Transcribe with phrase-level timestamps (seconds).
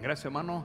[0.00, 0.64] gracias hermano.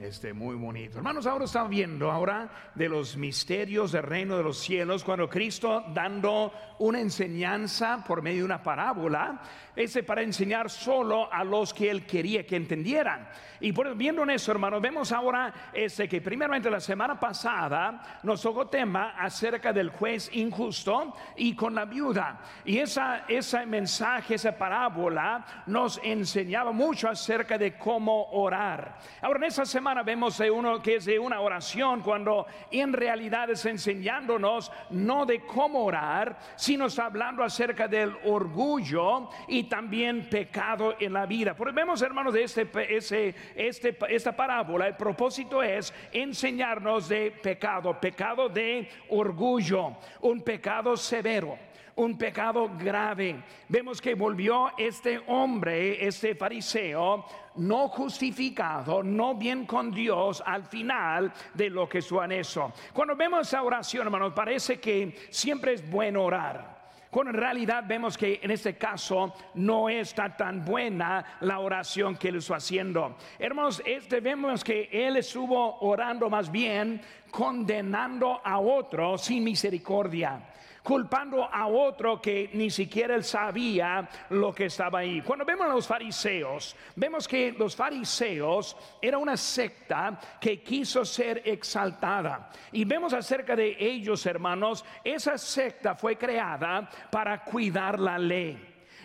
[0.00, 0.98] Este, muy bonito.
[0.98, 5.82] Hermanos, ahora estamos viendo ahora de los misterios del reino de los cielos, cuando Cristo
[5.92, 9.42] dando una enseñanza por medio de una parábola,
[9.74, 13.28] ese para enseñar solo a los que él quería que entendieran.
[13.58, 18.40] Y por, viendo en eso, hermanos, vemos ahora ese que primeramente la semana pasada nos
[18.40, 22.38] tocó tema acerca del juez injusto y con la viuda.
[22.64, 28.96] Y esa, ese mensaje, esa parábola nos enseñaba mucho acerca de cómo orar.
[29.20, 33.50] Ahora en esa semana vemos de uno que es de una oración cuando en realidad
[33.50, 40.94] es enseñándonos no de cómo orar, sino está hablando acerca del orgullo y también pecado
[41.00, 41.54] en la vida.
[41.54, 47.98] Porque vemos, hermanos, de este, ese, este, esta parábola, el propósito es enseñarnos de pecado,
[47.98, 51.67] pecado de orgullo, un pecado severo
[51.98, 53.42] un pecado grave.
[53.68, 57.24] Vemos que volvió este hombre, este fariseo,
[57.56, 62.72] no justificado, no bien con Dios al final de lo que su eso.
[62.92, 66.78] Cuando vemos esa oración, hermanos, parece que siempre es bueno orar.
[67.10, 72.28] Cuando en realidad vemos que en este caso no está tan buena la oración que
[72.28, 73.16] él está haciendo.
[73.38, 80.40] Hermanos, este, vemos que él estuvo orando más bien condenando a otro sin misericordia
[80.88, 85.20] culpando a otro que ni siquiera él sabía lo que estaba ahí.
[85.20, 91.42] Cuando vemos a los fariseos, vemos que los fariseos era una secta que quiso ser
[91.44, 92.48] exaltada.
[92.72, 98.56] Y vemos acerca de ellos, hermanos, esa secta fue creada para cuidar la ley.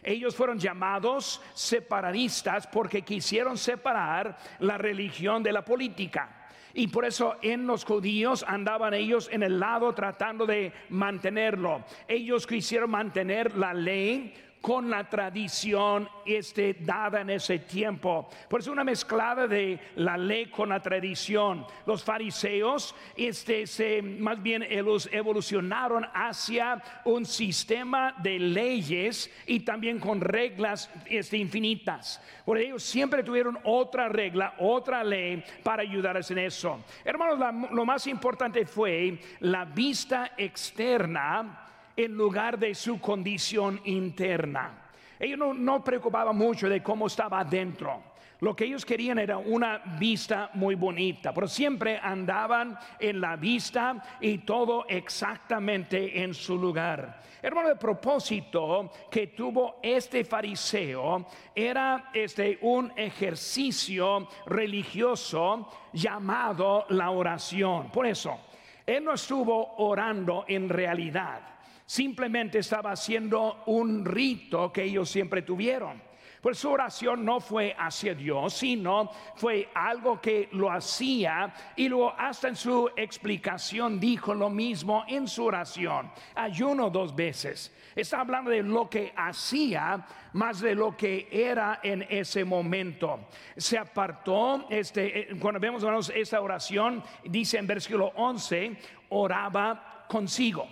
[0.01, 6.42] Ellos fueron llamados separatistas porque quisieron separar la religión de la política.
[6.73, 11.83] Y por eso en los judíos andaban ellos en el lado tratando de mantenerlo.
[12.07, 14.33] Ellos quisieron mantener la ley
[14.63, 18.29] con la tradición este, dada en ese tiempo.
[18.47, 21.65] Por eso una mezclada de la ley con la tradición.
[21.85, 29.99] Los fariseos este, se, más bien ellos evolucionaron hacia un sistema de leyes y también
[29.99, 32.21] con reglas este, infinitas.
[32.45, 36.85] Por ellos siempre tuvieron otra regla, otra ley para ayudarles en eso.
[37.03, 41.62] Hermanos, lo más importante fue la vista externa
[41.95, 44.83] en lugar de su condición interna.
[45.19, 48.13] Ellos no, preocupaban mucho de cómo estaba adentro.
[48.41, 54.03] Lo que ellos querían era una vista muy bonita, pero siempre andaban en la vista
[54.19, 57.21] y todo exactamente en su lugar.
[57.41, 61.25] Hermano, el propósito que tuvo este fariseo
[61.55, 67.89] era este un ejercicio religioso llamado la oración.
[67.91, 68.37] Por eso,
[68.85, 71.52] él no estuvo orando en realidad
[71.85, 76.13] simplemente estaba haciendo un rito que ellos siempre tuvieron.
[76.43, 82.13] Pues su oración no fue hacia Dios, sino fue algo que lo hacía y luego
[82.17, 86.11] hasta en su explicación dijo lo mismo en su oración.
[86.35, 87.73] Ayuno dos veces.
[87.95, 93.29] Está hablando de lo que hacía más de lo que era en ese momento.
[93.55, 98.75] Se apartó, este, eh, cuando vemos esta oración, dice en versículo 11,
[99.07, 100.67] oraba consigo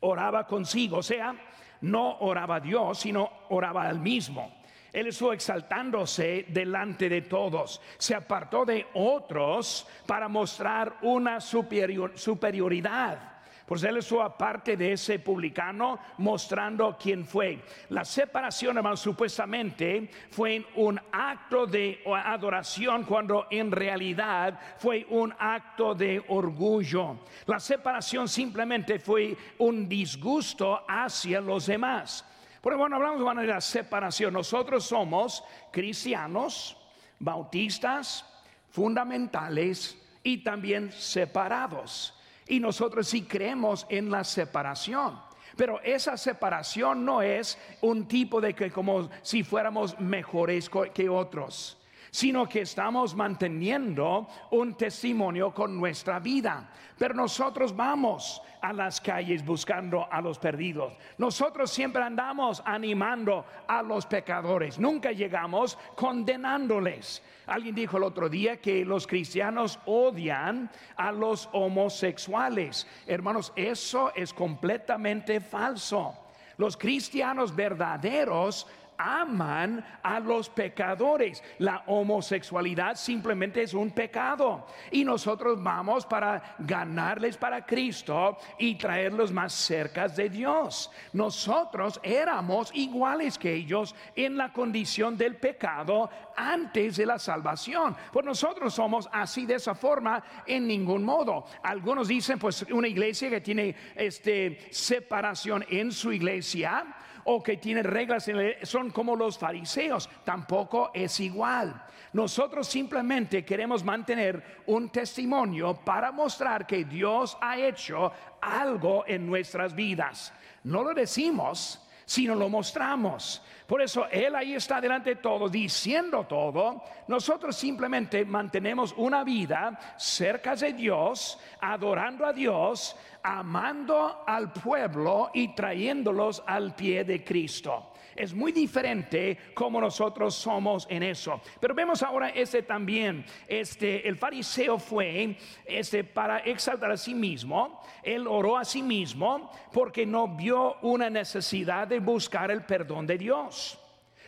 [0.00, 1.34] oraba consigo, o sea,
[1.82, 4.60] no oraba a Dios, sino oraba al mismo.
[4.92, 7.80] Él estuvo exaltándose delante de todos.
[7.96, 13.29] Se apartó de otros para mostrar una superioridad.
[13.70, 17.62] Pues él estuvo aparte de ese publicano mostrando quién fue.
[17.90, 25.94] La separación, hermano, supuestamente fue un acto de adoración cuando en realidad fue un acto
[25.94, 27.18] de orgullo.
[27.46, 32.24] La separación simplemente fue un disgusto hacia los demás.
[32.60, 34.34] Pero bueno, hablamos de la separación.
[34.34, 36.76] Nosotros somos cristianos,
[37.20, 38.24] bautistas,
[38.70, 42.16] fundamentales y también separados.
[42.50, 45.18] Y nosotros sí creemos en la separación.
[45.56, 51.79] Pero esa separación no es un tipo de que como si fuéramos mejores que otros
[52.10, 56.70] sino que estamos manteniendo un testimonio con nuestra vida.
[56.98, 60.92] Pero nosotros vamos a las calles buscando a los perdidos.
[61.18, 64.78] Nosotros siempre andamos animando a los pecadores.
[64.78, 67.22] Nunca llegamos condenándoles.
[67.46, 72.86] Alguien dijo el otro día que los cristianos odian a los homosexuales.
[73.06, 76.16] Hermanos, eso es completamente falso.
[76.58, 78.66] Los cristianos verdaderos
[79.00, 81.42] aman a los pecadores.
[81.58, 84.66] La homosexualidad simplemente es un pecado.
[84.90, 90.90] Y nosotros vamos para ganarles para Cristo y traerlos más cerca de Dios.
[91.12, 97.96] Nosotros éramos iguales que ellos en la condición del pecado antes de la salvación.
[98.12, 101.46] Pues nosotros somos así de esa forma en ningún modo.
[101.62, 106.84] Algunos dicen, pues una iglesia que tiene este separación en su iglesia
[107.32, 108.28] o que tiene reglas
[108.64, 111.84] son como los fariseos, tampoco es igual.
[112.12, 118.10] Nosotros simplemente queremos mantener un testimonio para mostrar que Dios ha hecho
[118.40, 120.32] algo en nuestras vidas.
[120.64, 123.40] No lo decimos, sino lo mostramos.
[123.68, 126.82] Por eso Él ahí está delante de todos, diciendo todo.
[127.06, 135.54] Nosotros simplemente mantenemos una vida cerca de Dios, adorando a Dios, amando al pueblo y
[135.54, 137.92] trayéndolos al pie de Cristo.
[138.16, 141.40] Es muy diferente como nosotros somos en eso.
[141.60, 147.80] Pero vemos ahora este también, este el fariseo fue este para exaltar a sí mismo,
[148.02, 153.16] él oró a sí mismo porque no vio una necesidad de buscar el perdón de
[153.18, 153.78] Dios.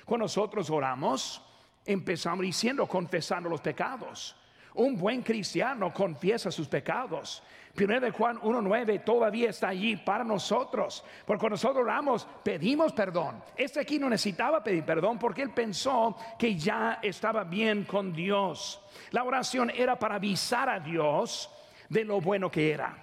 [0.04, 1.42] Cuando nosotros oramos,
[1.84, 4.36] empezamos diciendo confesando los pecados.
[4.74, 7.42] Un buen cristiano confiesa sus pecados.
[7.74, 11.02] Primero de Juan 1.9 todavía está allí para nosotros.
[11.26, 13.42] Porque cuando nosotros oramos, pedimos perdón.
[13.56, 18.80] Este aquí no necesitaba pedir perdón porque él pensó que ya estaba bien con Dios.
[19.10, 21.50] La oración era para avisar a Dios
[21.88, 22.96] de lo bueno que era.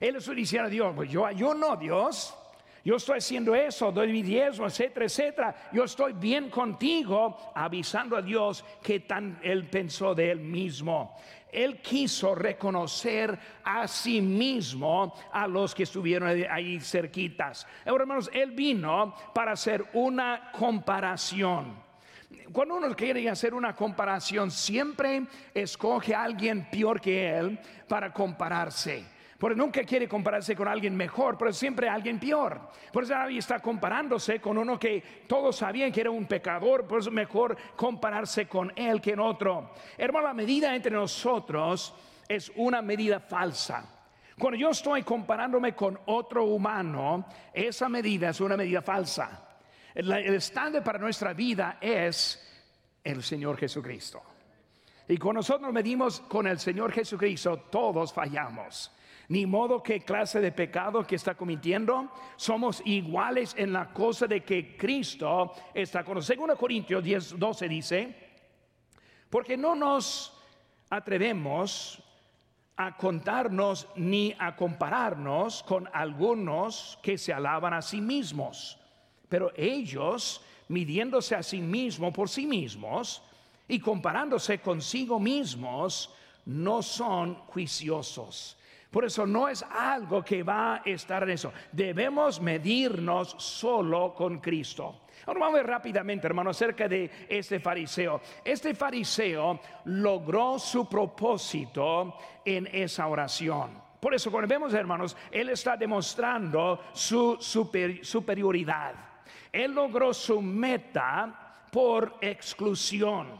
[0.00, 2.34] Él le diciendo a Dios, pues yo no Dios.
[2.84, 5.54] Yo estoy haciendo eso, doy mi diezmo, etcétera, etcétera.
[5.72, 11.14] Yo estoy bien contigo, avisando a Dios que tan él pensó de él mismo.
[11.52, 17.66] Él quiso reconocer a sí mismo a los que estuvieron ahí cerquitas.
[17.84, 21.90] Ahora, hermanos, él vino para hacer una comparación.
[22.52, 29.04] Cuando uno quiere hacer una comparación, siempre escoge a alguien peor que él para compararse.
[29.40, 32.60] Porque nunca quiere compararse con alguien mejor, pero siempre alguien peor.
[32.92, 37.00] Por eso ahí está comparándose con uno que todos sabían que era un pecador, por
[37.00, 39.72] eso mejor compararse con él que en otro.
[39.96, 41.94] Hermano, la medida entre nosotros
[42.28, 43.82] es una medida falsa.
[44.38, 49.56] Cuando yo estoy comparándome con otro humano, esa medida es una medida falsa.
[49.94, 52.46] El, estándar para nuestra vida es
[53.02, 54.20] el Señor Jesucristo.
[55.08, 58.92] Y cuando nosotros medimos con el Señor Jesucristo, todos fallamos
[59.30, 62.10] ni modo qué clase de pecado que está cometiendo.
[62.34, 66.26] Somos iguales en la cosa de que Cristo está con nosotros.
[66.26, 68.16] Según Corintios 10, 12 dice,
[69.30, 70.36] porque no nos
[70.90, 72.02] atrevemos
[72.76, 78.80] a contarnos ni a compararnos con algunos que se alaban a sí mismos,
[79.28, 83.22] pero ellos, midiéndose a sí mismos por sí mismos
[83.68, 86.12] y comparándose consigo mismos,
[86.46, 88.56] no son juiciosos.
[88.90, 91.52] Por eso no es algo que va a estar en eso.
[91.70, 95.02] Debemos medirnos solo con Cristo.
[95.26, 98.20] Ahora vamos ver rápidamente, hermano, acerca de este fariseo.
[98.44, 103.80] Este fariseo logró su propósito en esa oración.
[104.00, 108.94] Por eso, cuando vemos, hermanos, él está demostrando su superioridad.
[109.52, 113.38] Él logró su meta por exclusión.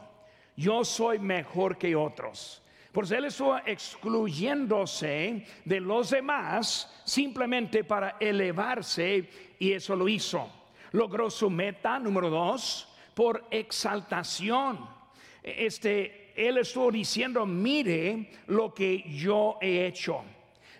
[0.54, 2.62] Yo soy mejor que otros.
[2.92, 9.28] Por él estuvo excluyéndose de los demás simplemente para elevarse
[9.60, 10.50] y eso lo hizo.
[10.92, 14.88] Logró su meta número dos por exaltación.
[15.40, 20.24] Este, él estuvo diciendo, mire lo que yo he hecho.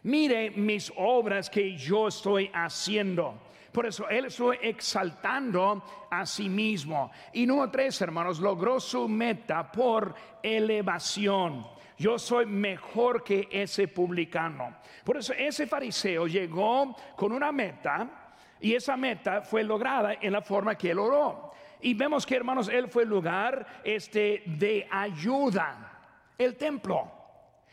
[0.03, 3.35] Mire mis obras que yo estoy haciendo.
[3.71, 7.13] Por eso él estuvo exaltando a sí mismo.
[7.33, 10.13] Y número tres, hermanos, logró su meta por
[10.43, 14.79] elevación yo soy mejor que ese publicano.
[15.05, 20.41] Por eso ese fariseo llegó con una meta y esa meta fue lograda en la
[20.41, 21.53] forma que él oró.
[21.83, 26.01] Y vemos que hermanos, él fue el lugar este de ayuda,
[26.39, 27.13] el templo.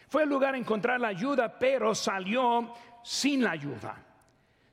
[0.09, 3.95] Fue el lugar de encontrar la ayuda, pero salió sin la ayuda.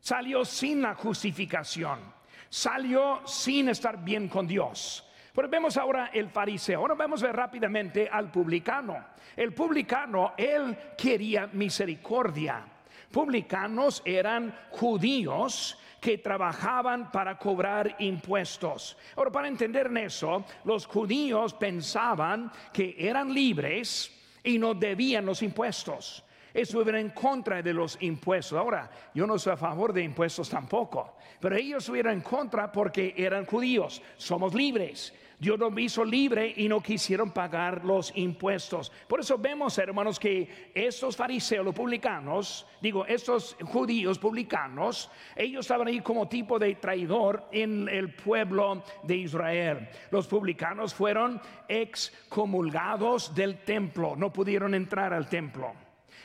[0.01, 2.01] Salió sin la justificación.
[2.49, 5.09] Salió sin estar bien con Dios.
[5.35, 6.79] Pero vemos ahora el fariseo.
[6.81, 9.05] Ahora vamos a ver rápidamente al publicano.
[9.35, 12.65] El publicano, él quería misericordia.
[13.11, 18.97] Publicanos eran judíos que trabajaban para cobrar impuestos.
[19.17, 24.13] Ahora, para entender eso, los judíos pensaban que eran libres
[24.45, 26.23] y no debían los impuestos.
[26.53, 28.57] estuvieron en contra de los impuestos.
[28.57, 33.13] Ahora, yo no soy a favor de impuestos tampoco, pero ellos estuvieron en contra porque
[33.17, 35.13] eran judíos, somos libres.
[35.45, 38.91] Dios nos hizo libre y no quisieron pagar los impuestos.
[39.07, 45.89] Por eso vemos, hermanos, que estos fariseos, los publicanos, digo, estos judíos publicanos, ellos estaban
[45.89, 49.87] ahí como tipo de traidor en el pueblo de Israel.
[50.11, 55.84] Los publicanos fueron excomulgados del templo, no pudieron entrar al templo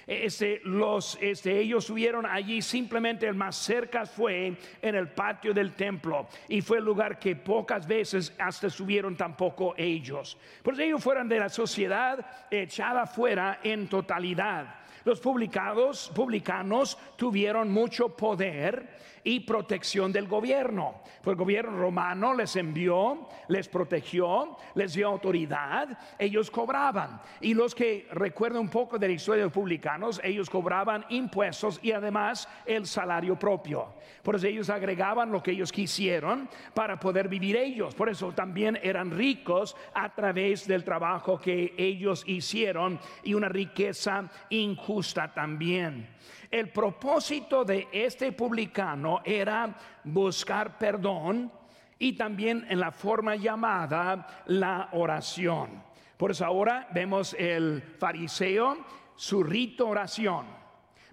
[0.10, 5.74] este, los, este, ellos subieron allí, simplemente el más cerca fue en el patio del
[5.74, 10.36] templo y fue el lugar que pocas veces hasta subieron tampoco ellos.
[10.64, 14.80] Pues ellos fueron de la sociedad echada fuera en totalidad.
[15.06, 18.98] Los publicados, publicanos tuvieron mucho poder
[19.30, 21.02] y protección del gobierno.
[21.22, 27.22] Pues el gobierno romano les envió, les protegió, les dio autoridad, ellos cobraban.
[27.40, 31.80] Y los que recuerdan un poco de la historia de los publicanos, ellos cobraban impuestos
[31.84, 33.94] y además el salario propio.
[34.24, 37.94] Por eso ellos agregaban lo que ellos quisieron para poder vivir ellos.
[37.94, 44.28] Por eso también eran ricos a través del trabajo que ellos hicieron y una riqueza
[44.50, 46.08] injusta también.
[46.52, 51.52] El propósito de este publicano era buscar perdón
[52.00, 55.84] y también en la forma llamada la oración.
[56.18, 58.78] Por eso ahora vemos el fariseo,
[59.16, 60.48] su rito oración.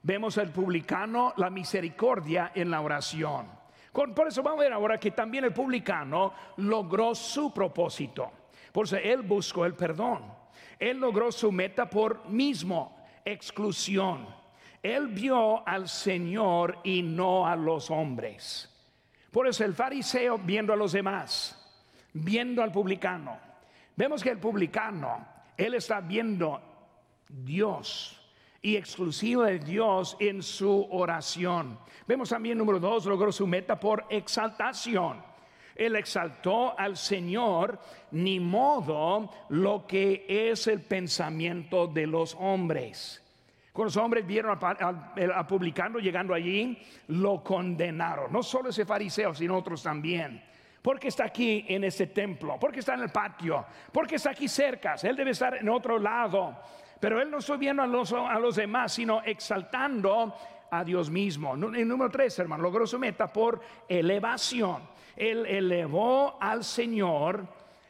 [0.03, 3.47] Vemos el publicano, la misericordia en la oración.
[3.93, 8.31] Por eso vamos a ver ahora que también el publicano logró su propósito.
[8.73, 10.23] Por eso él buscó el perdón.
[10.79, 14.46] Él logró su meta por mismo, exclusión.
[14.87, 18.73] Él vio al Señor y no a los hombres.
[19.33, 21.61] Por eso el fariseo viendo a los demás,
[22.13, 23.37] viendo al publicano.
[23.97, 25.27] Vemos que el publicano,
[25.57, 26.63] él está viendo
[27.29, 28.17] Dios
[28.63, 31.81] y exclusivo de Dios en su oración.
[32.07, 35.21] Vemos también número dos, logró su meta por exaltación.
[35.75, 37.81] Él exaltó al Señor,
[38.13, 43.26] ni modo lo que es el pensamiento de los hombres.
[43.77, 46.79] Cuando los hombres vieron a, publicano llegando allí,
[47.09, 48.33] lo condenaron.
[48.33, 50.43] No solo ese fariseo, sino otros también.
[50.81, 52.57] Porque está aquí en este templo?
[52.59, 53.67] Porque está en el patio?
[53.93, 54.95] Porque está aquí cerca?
[55.03, 56.57] Él debe estar en otro lado.
[56.99, 60.35] Pero él no está a los, a los demás, sino exaltando
[60.71, 61.53] a Dios mismo.
[61.53, 64.89] El número tres, hermano, logró su meta por elevación.
[65.15, 67.47] Él elevó al Señor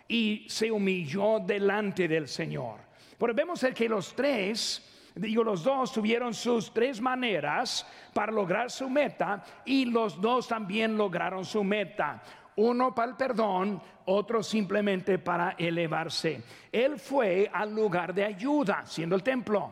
[0.09, 2.81] y se humilló delante del Señor.
[3.16, 8.89] Pero vemos que los tres digo, los dos tuvieron sus tres maneras para lograr su
[8.89, 12.23] meta y los dos también lograron su meta.
[12.57, 16.43] Uno para el perdón, otro simplemente para elevarse.
[16.71, 19.71] Él fue al lugar de ayuda, siendo el templo.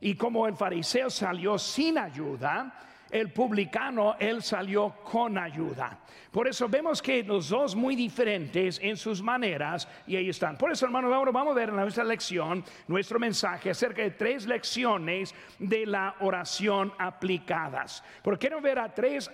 [0.00, 2.78] Y como el fariseo salió sin ayuda,
[3.14, 6.00] el publicano, él salió con ayuda.
[6.32, 10.58] Por eso vemos que los dos muy diferentes en sus maneras y ahí están.
[10.58, 14.46] Por eso, hermano, ahora vamos a ver en nuestra lección, nuestro mensaje acerca de tres
[14.46, 18.02] lecciones de la oración aplicadas.
[18.20, 19.30] Porque quiero ver a tres,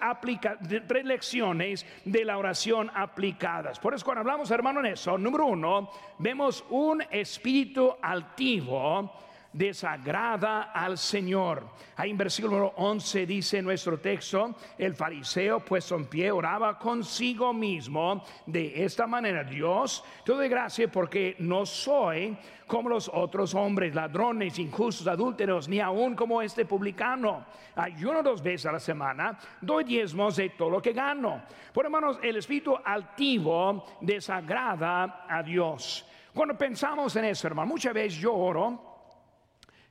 [0.86, 3.78] tres lecciones de la oración aplicadas.
[3.78, 9.10] Por eso, cuando hablamos, hermano, en eso, número uno, vemos un espíritu altivo
[9.52, 11.68] desagrada al Señor.
[11.96, 18.24] Ahí en versículo 11 dice nuestro texto, el fariseo puesto en pie oraba consigo mismo
[18.46, 24.58] de esta manera, Dios, te doy gracia porque no soy como los otros hombres, ladrones,
[24.60, 27.44] injustos, adúlteros, ni aún como este publicano.
[27.74, 31.42] Ayuno dos veces a la semana, doy diezmos de todo lo que gano.
[31.72, 36.06] Por hermanos, el espíritu altivo desagrada a Dios.
[36.32, 38.89] Cuando pensamos en eso, hermano, muchas veces yo oro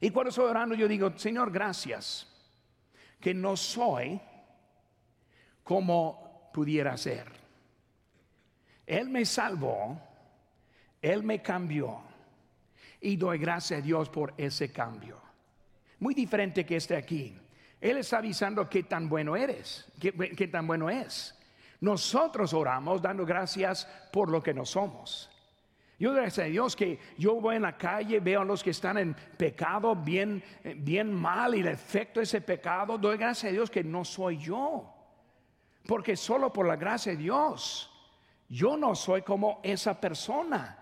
[0.01, 2.27] y cuando estoy orando yo digo, Señor, gracias,
[3.19, 4.19] que no soy
[5.63, 7.27] como pudiera ser.
[8.85, 10.01] Él me salvó,
[11.01, 12.01] Él me cambió
[13.01, 15.21] y doy gracias a Dios por ese cambio.
[15.99, 17.37] Muy diferente que este aquí.
[17.79, 21.35] Él está avisando qué tan bueno eres, qué, qué tan bueno es.
[21.81, 25.29] Nosotros oramos dando gracias por lo que no somos.
[25.99, 28.97] Yo gracias a Dios que yo voy en la calle, veo a los que están
[28.97, 33.53] en pecado bien, eh, bien mal y el efecto de ese pecado, doy gracias a
[33.53, 34.93] Dios que no soy yo.
[35.85, 37.91] Porque solo por la gracia de Dios,
[38.47, 40.77] yo no soy como esa persona.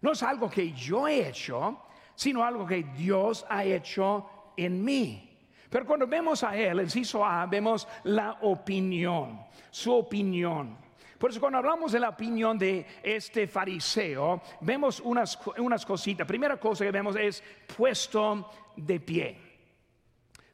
[0.00, 1.82] No es algo que yo he hecho,
[2.14, 5.28] sino algo que Dios ha hecho en mí.
[5.68, 10.76] Pero cuando vemos a Él, el inciso A, vemos la opinión, su opinión.
[11.22, 16.26] Por eso cuando hablamos de la opinión de este fariseo, vemos unas, unas cositas.
[16.26, 17.44] Primera cosa que vemos es
[17.76, 19.38] puesto de pie.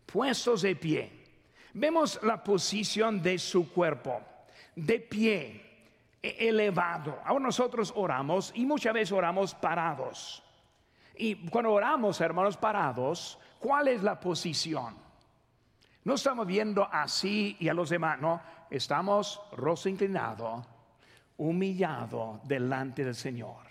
[0.04, 1.10] puestos de pie.
[1.72, 4.20] Vemos la posición de su cuerpo,
[4.76, 5.86] de pie,
[6.22, 7.18] e-, elevado.
[7.24, 10.42] Ahora nosotros oramos y muchas veces oramos parados.
[11.16, 14.94] Y cuando oramos, hermanos, parados, ¿cuál es la posición?
[16.04, 20.64] No estamos viendo así y a los demás, no, estamos rostro inclinado,
[21.36, 23.66] humillado delante del Señor.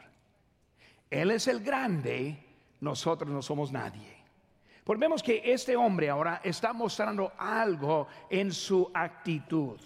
[1.10, 2.38] Él es el grande,
[2.82, 4.18] nosotros no somos nadie.
[4.84, 9.80] Pues vemos que este hombre ahora está mostrando algo en su actitud.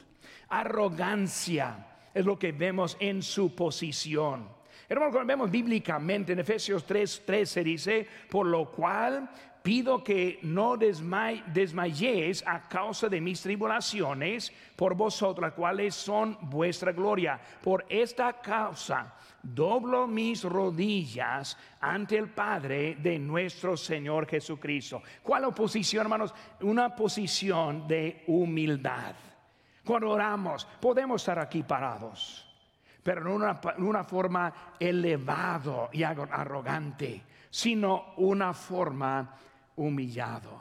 [0.49, 4.47] Arrogancia es lo que vemos en su posición.
[4.87, 9.29] Hermanos, cuando vemos bíblicamente en Efesios 3, 13 dice, por lo cual
[9.61, 16.91] pido que no desmayéis a causa de mis tribulaciones por vosotros, las cuales son vuestra
[16.91, 17.39] gloria.
[17.61, 19.13] Por esta causa
[19.43, 25.01] doblo mis rodillas ante el Padre de nuestro Señor Jesucristo.
[25.23, 26.33] ¿Cuál oposición, hermanos?
[26.61, 29.15] Una posición de humildad.
[29.83, 32.47] Cuando oramos, podemos estar aquí parados,
[33.01, 39.37] pero no una, una forma elevado y arrogante, sino una forma
[39.81, 40.59] humillado.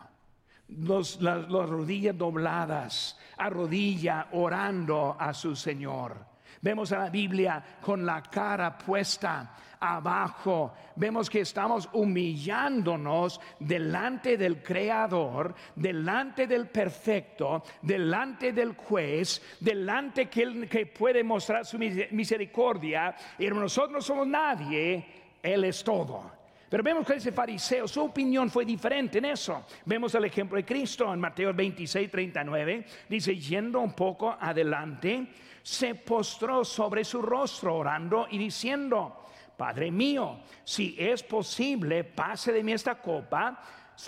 [0.69, 6.17] las, las, rodillas dobladas, a rodilla orando a su Señor.
[6.63, 10.75] Vemos a la Biblia con la cara puesta abajo.
[10.97, 20.69] Vemos que estamos humillándonos delante del Creador, delante del perfecto, delante del juez, delante que,
[20.69, 23.17] que puede mostrar su misericordia.
[23.39, 25.07] Y nosotros no somos nadie,
[25.43, 26.40] Él es todo.
[26.71, 29.67] Pero vemos que ese fariseo, su opinión fue diferente en eso.
[29.85, 32.87] Vemos el ejemplo de Cristo en Mateo 26, 39.
[33.09, 35.27] Dice, yendo un poco adelante,
[35.63, 39.25] se postró sobre su rostro orando y diciendo,
[39.57, 43.61] Padre mío, si es posible, pase de mí esta copa,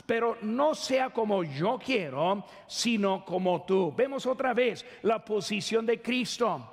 [0.07, 3.93] pero no sea como yo quiero, sino como tú.
[3.95, 6.69] Vemos otra vez la posición de Cristo.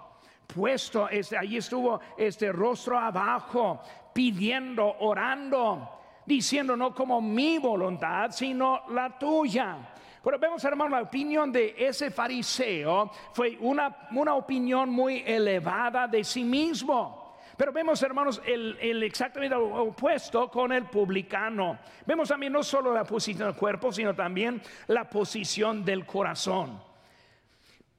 [0.47, 3.81] Puesto, este, allí estuvo este rostro abajo,
[4.13, 9.77] pidiendo, orando, diciendo no como mi voluntad, sino la tuya.
[10.23, 16.23] Pero vemos, hermano, la opinión de ese fariseo fue una, una opinión muy elevada de
[16.23, 17.37] sí mismo.
[17.55, 21.79] Pero vemos, hermanos, el, el, exactamente opuesto con el publicano.
[22.05, 26.81] Vemos también no solo la posición del cuerpo, sino también la posición del corazón.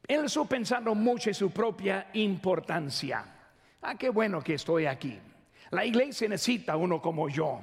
[0.06, 3.24] Él estuvo pensando mucho en su propia importancia.
[3.82, 5.18] Ah, qué bueno que estoy aquí.
[5.70, 7.60] La iglesia necesita uno como yo.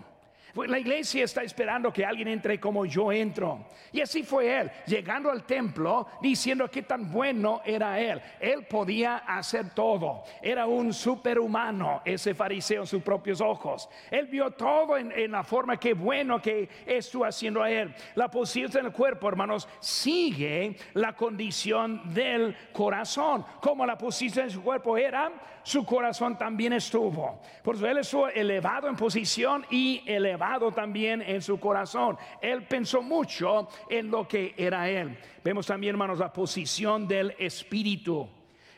[0.58, 3.68] Pues la iglesia está esperando que alguien entre como yo entro.
[3.92, 8.20] Y así fue él, llegando al templo diciendo que tan bueno era él.
[8.40, 10.24] Él podía hacer todo.
[10.42, 13.88] Era un superhumano, ese fariseo en sus propios ojos.
[14.10, 17.94] Él vio todo en, la forma que bueno que estuvo haciendo a él.
[18.16, 23.46] La posición del cuerpo, hermanos, sigue la condición del corazón.
[23.62, 27.42] Como la posición de su cuerpo era, su corazón también estuvo.
[27.62, 32.18] Por eso él estuvo elevado en posición y elevado también en su corazón.
[32.42, 35.18] Él pensó mucho en lo que era él.
[35.44, 38.28] Vemos también, hermanos, la posición del espíritu.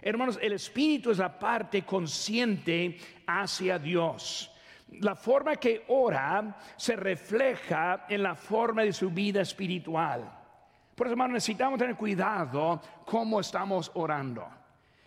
[0.02, 4.52] Hermanos, el espíritu es la parte consciente hacia Dios.
[5.02, 10.22] La forma que ora se refleja en la forma de su vida espiritual.
[10.96, 14.48] Por eso, hermanos, necesitamos tener cuidado cómo estamos orando.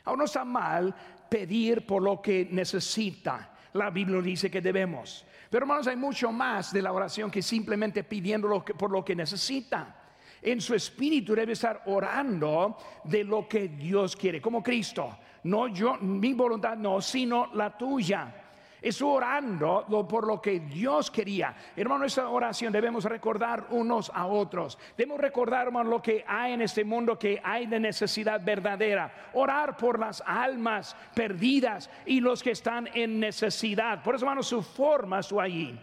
[0.04, 0.94] Ahora no está mal
[1.28, 3.50] pedir por lo que necesita.
[3.72, 5.26] La Biblia dice que debemos.
[5.52, 9.94] Pero hermanos, hay mucho más de la oración que simplemente pidiendo por lo que necesita.
[10.40, 15.18] En su espíritu debe estar orando de lo que Dios quiere, como Cristo.
[15.42, 18.41] No yo, mi voluntad no, sino la tuya
[18.82, 21.54] es orando por lo que Dios quería.
[21.76, 24.76] Hermano, esta oración debemos recordar unos a otros.
[24.96, 29.30] Debemos recordar, lo que hay en este mundo que hay de necesidad verdadera.
[29.34, 34.02] Orar por las almas perdidas y los que están en necesidad.
[34.02, 35.78] Por eso, hermano, su forma su allí.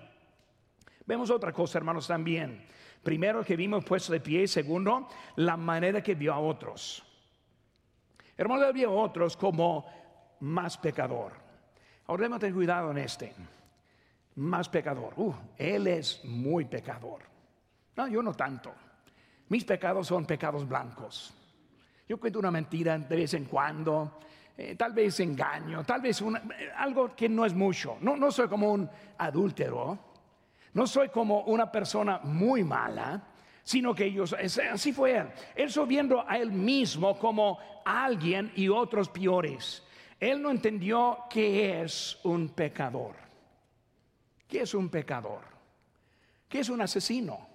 [1.05, 2.65] Vemos otra cosa, hermanos, también.
[3.01, 4.47] Primero, que vimos puesto de pie.
[4.47, 5.07] Segundo,
[5.37, 7.03] la manera que vio a otros.
[8.35, 9.85] Hermano, vio a otros como
[10.41, 11.48] más pecador.
[12.09, 13.31] Ahora cuidado en este.
[14.37, 15.13] Más pecador.
[15.15, 17.21] Uh, él es muy pecador.
[17.95, 18.73] No, yo no tanto.
[19.49, 21.31] Mis pecados son pecados blancos.
[22.07, 24.19] Yo cuento una mentira de vez en cuando,
[24.57, 26.23] eh, tal vez engaño, tal vez
[26.77, 27.97] algo que no es mucho.
[28.01, 29.99] No, no soy como un adúltero,
[30.73, 33.21] no soy como una persona muy mala,
[33.61, 35.27] sino que ellos, así fue él.
[35.55, 39.83] Él estuvo viendo a él mismo como alguien y otros peores.
[40.19, 43.15] Él no entendió qué es un pecador.
[44.47, 45.41] ¿Qué es un pecador?
[46.47, 47.47] ¿Qué es un asesino?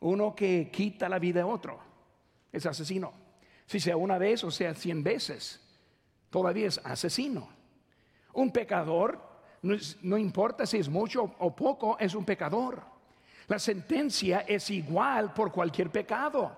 [0.00, 1.80] Uno que quita la vida de otro
[2.52, 3.12] es asesino.
[3.66, 5.60] Si sea una vez o sea cien veces,
[6.30, 7.48] todavía es asesino.
[8.34, 9.18] Un pecador,
[9.62, 12.82] no, importa si es mucho o poco, es un pecador.
[13.48, 16.56] La sentencia es igual por cualquier pecado.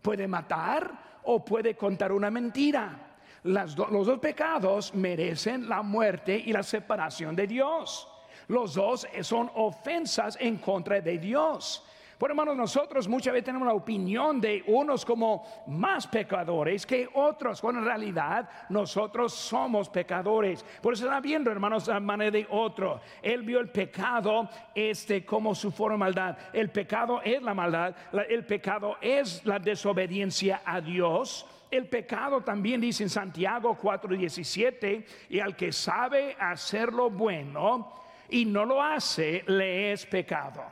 [0.00, 3.07] Puede matar o puede contar una mentira.
[3.44, 8.08] Los dos pecados merecen la muerte y la separación de Dios.
[8.48, 11.84] Los dos son ofensas en contra de Dios.
[12.18, 17.60] Por hermanos, nosotros muchas veces tenemos la opinión de unos como más pecadores que otros,
[17.60, 20.64] cuando en realidad nosotros somos pecadores.
[20.82, 23.00] Por eso está viendo, hermanos, a manera de otro.
[23.22, 26.38] Él vio el pecado este como su forma de maldad.
[26.52, 27.94] El pecado es la maldad,
[28.28, 31.46] el pecado es la desobediencia a Dios.
[31.70, 37.92] El pecado también dice en Santiago 4:17, y al que sabe hacer lo bueno
[38.28, 40.64] y no lo hace, le es pecado.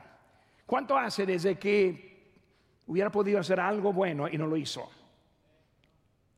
[0.65, 2.35] ¿Cuánto hace desde que
[2.87, 4.91] hubiera podido hacer algo bueno y no lo hizo?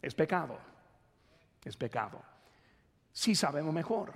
[0.03, 0.59] Es pecado.
[1.65, 2.23] Es pecado.
[3.13, 4.13] Sí sabemos mejor.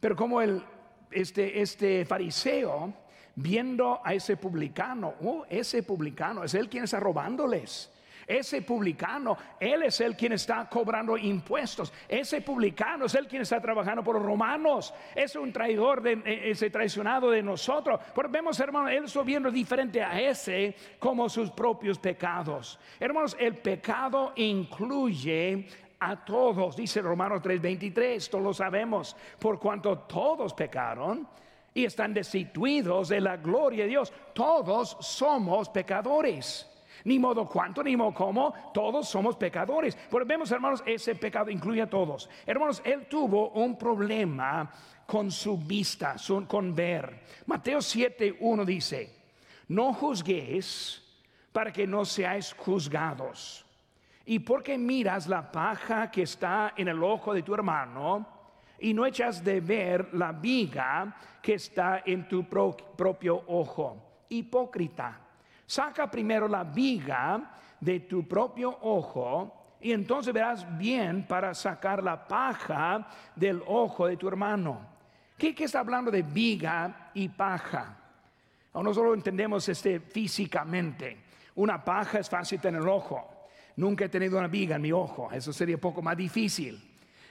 [0.00, 0.62] Pero como el,
[1.10, 2.92] este, este fariseo,
[3.34, 7.92] viendo a ese publicano, oh, ese publicano es él quien está robándoles.
[8.28, 11.90] Ese publicano, él es el quien está cobrando impuestos.
[12.06, 14.92] Ese publicano es el quien está trabajando por los romanos.
[15.14, 17.98] Es un traidor, de, e, ese traicionado de nosotros.
[18.14, 22.78] Pero vemos, hermanos, él está viendo diferente a ese como sus propios pecados.
[23.00, 25.66] Hermanos, el pecado incluye
[26.00, 31.26] a todos, dice Romanos 3:23, todos lo sabemos, por cuanto todos pecaron
[31.72, 34.12] y están destituidos de la gloria de Dios.
[34.34, 36.77] Todos somos pecadores.
[37.04, 39.96] Ni modo cuánto, ni modo cómo, todos somos pecadores.
[40.10, 42.28] Pero vemos, hermanos, ese pecado incluye a todos.
[42.46, 44.70] Hermanos, él tuvo un problema
[45.06, 47.24] con su vista, con ver.
[47.46, 49.14] Mateo 7:1 dice:
[49.68, 51.02] No juzguéis
[51.52, 53.64] para que no seáis juzgados.
[54.26, 58.26] Y porque miras la paja que está en el ojo de tu hermano
[58.78, 64.24] y no echas de ver la viga que está en tu propio ojo.
[64.28, 65.27] Hipócrita.
[65.68, 72.26] Saca primero la viga de tu propio ojo y entonces verás bien para sacar la
[72.26, 74.80] paja del ojo de tu hermano.
[75.36, 77.98] ¿Qué, está hablando de viga y paja?
[78.72, 81.18] No solo entendemos este físicamente.
[81.56, 83.48] Una paja es fácil tener el ojo.
[83.76, 85.30] Nunca he tenido una viga en mi ojo.
[85.30, 86.82] Eso sería un poco más difícil.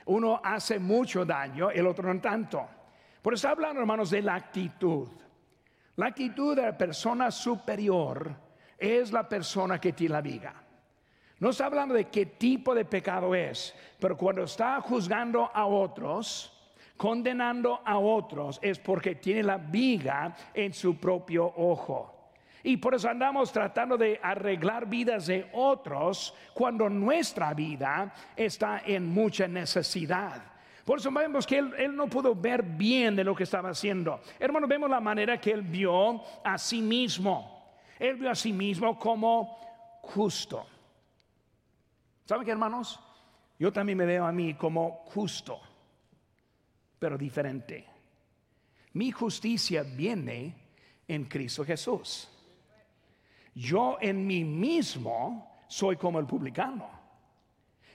[0.06, 2.68] Uno hace mucho daño, el otro no tanto.
[3.20, 5.08] Por eso hablando, hermanos, de la actitud.
[5.98, 8.32] La actitud de la persona superior
[8.78, 10.54] es la persona que tiene la viga.
[11.40, 16.54] No está hablando de qué tipo de pecado es, pero cuando está juzgando a otros,
[16.96, 22.32] condenando a otros, es porque tiene la viga en su propio ojo.
[22.62, 29.08] Y por eso andamos tratando de arreglar vidas de otros cuando nuestra vida está en
[29.08, 30.44] mucha necesidad.
[30.88, 34.22] Por eso vemos que él, no pudo ver bien de lo que estaba haciendo.
[34.40, 37.76] Hermanos, vemos la manera que él vio a sí mismo.
[38.00, 39.60] Él vio a sí mismo como
[40.04, 40.66] justo.
[42.24, 43.02] ¿Saben qué, hermanos?
[43.60, 45.60] Yo también me veo a mí como justo,
[46.98, 47.86] pero diferente.
[48.94, 50.56] Mi justicia viene
[51.06, 52.30] en Cristo Jesús.
[53.54, 56.97] Yo en mí mismo soy como el publicano.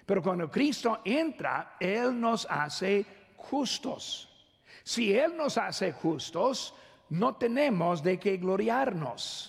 [0.07, 3.05] Pero cuando Cristo entra, Él nos hace
[3.37, 4.29] justos.
[4.83, 6.75] Si Él nos hace justos,
[7.11, 9.49] no tenemos de qué gloriarnos.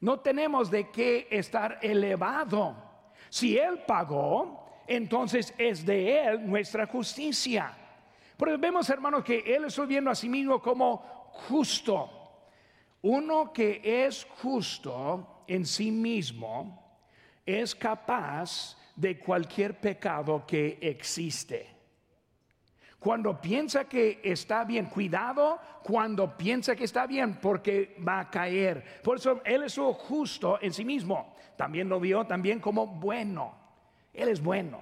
[0.00, 2.76] No tenemos de qué estar elevado.
[3.28, 7.76] Si Él pagó, entonces es de Él nuestra justicia.
[8.36, 12.10] Pero vemos, hermanos, que Él está viendo a sí mismo como justo.
[13.02, 16.82] Uno que es justo en sí mismo
[17.44, 21.74] es capaz de cualquier pecado que existe.
[22.98, 29.02] Cuando piensa que está bien, cuidado cuando piensa que está bien, porque va a caer.
[29.02, 31.36] Por eso Él es justo en sí mismo.
[31.56, 33.54] También lo vio también como bueno.
[34.12, 34.80] Él es bueno.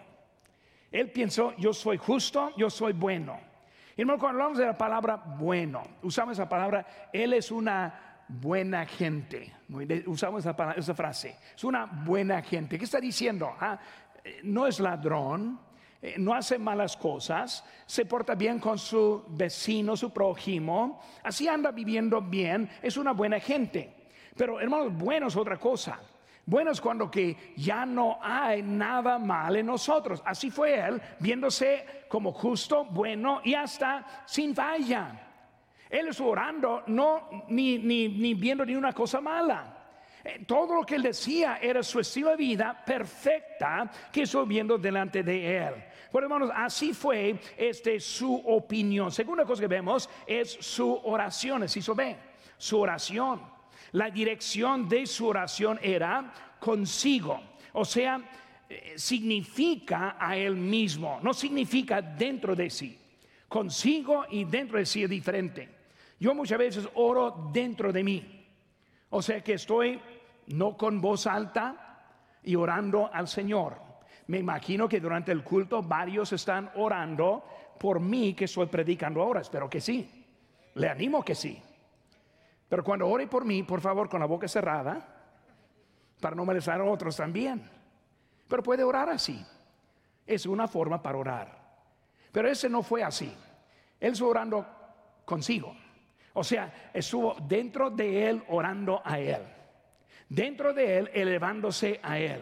[0.93, 3.41] Él pensó, yo soy justo, yo soy bueno.
[3.97, 9.53] Y cuando hablamos de la palabra bueno, usamos esa palabra, Él es una buena gente.
[10.07, 11.37] Usamos esa, frase.
[11.55, 12.79] Es una buena gente.
[12.79, 13.55] ¿Qué está diciendo?
[13.59, 13.79] Ah,
[14.43, 15.59] no es ladrón,
[16.01, 21.71] eh, no hace malas cosas, se porta bien con su vecino, su prójimo, así anda
[21.71, 24.09] viviendo bien, es una buena gente.
[24.37, 26.01] Pero hermanos, bueno es otra cosa.
[26.45, 30.21] Bueno es cuando que ya no hay nada mal en nosotros.
[30.25, 35.29] Así fue él, viéndose como justo, bueno y hasta sin falla.
[35.89, 39.82] Él es orando, no ni, ni, ni viendo ni una cosa mala.
[40.25, 44.79] Eh, todo lo que él decía era su estilo de vida perfecta que estoy viendo
[44.79, 45.75] delante de él.
[46.13, 49.11] Bueno, hermanos, así fue este, su opinión.
[49.11, 52.17] Segunda cosa que vemos es su oración, si se ve,
[52.57, 53.41] su oración.
[53.93, 57.41] La dirección de su oración era consigo,
[57.73, 58.21] o sea,
[58.69, 62.99] eh, significa a él mismo, no significa dentro de sí.
[63.49, 65.69] Consigo y dentro de sí es diferente.
[66.19, 68.47] Yo muchas veces oro dentro de mí.
[69.11, 70.01] O sea que estoy
[70.53, 71.99] no con voz alta
[72.43, 73.77] y orando al Señor.
[74.27, 77.45] Me imagino que durante el culto varios están orando
[77.79, 79.41] por mí que estoy predicando ahora.
[79.41, 80.27] Espero que sí.
[80.75, 81.61] Le animo que sí.
[82.69, 85.07] Pero cuando ore por mí, por favor, con la boca cerrada,
[86.21, 87.69] para no molestar a otros también.
[88.49, 89.45] Pero puede orar así.
[90.27, 91.63] Es una forma para orar.
[92.31, 93.35] Pero ese no fue así.
[94.01, 94.67] Él estuvo orando
[95.25, 95.75] consigo.
[96.35, 99.43] O sea, estuvo dentro de él orando a él.
[100.35, 102.41] Dentro de él elevándose a él.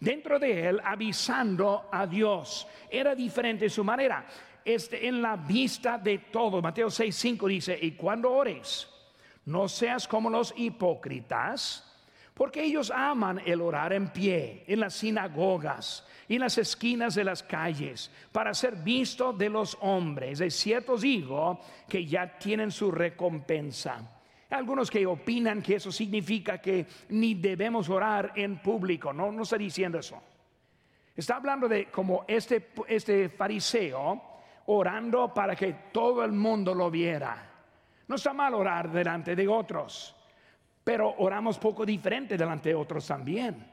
[0.00, 2.66] Dentro de él avisando a Dios.
[2.90, 4.26] Era diferente su manera.
[4.64, 6.60] Este, en la vista de todo.
[6.60, 8.88] Mateo 6:5 dice, y cuando ores,
[9.44, 11.86] no seas como los hipócritas
[12.34, 17.22] porque ellos aman el orar en pie, en las sinagogas y en las esquinas de
[17.22, 20.38] las calles, para ser visto de los hombres.
[20.38, 24.19] De cierto digo que ya tienen su recompensa.
[24.50, 29.12] Algunos que opinan que eso significa que ni debemos orar en público.
[29.12, 30.20] No, no está diciendo eso.
[31.14, 34.22] Está hablando de como este, este fariseo
[34.66, 37.48] orando para que todo el mundo lo viera.
[38.08, 40.16] No está mal orar delante de otros
[40.90, 43.64] pero oramos poco diferente delante de otros también.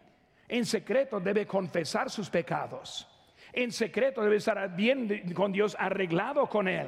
[0.47, 3.07] En secreto debe confesar sus pecados.
[3.51, 6.87] En secreto debe estar bien con Dios, arreglado con Él.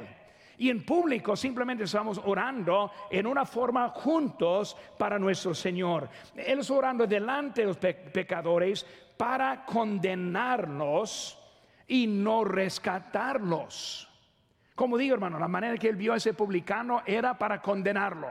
[0.60, 6.06] Y en público simplemente estamos orando en una forma juntos para nuestro Señor.
[6.36, 8.84] Él está orando delante de los pecadores
[9.16, 11.38] para condenarlos
[11.88, 14.06] y no rescatarlos.
[14.74, 18.28] Como digo, hermano, la manera que él vio a ese publicano era para condenarlo.